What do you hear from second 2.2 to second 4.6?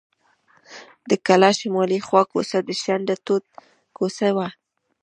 کوڅه د شنډه توت کوڅه وه.